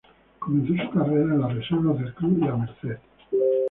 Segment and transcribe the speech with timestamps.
[0.39, 2.97] Comenzó su carrera en las reservas del Club La Merced.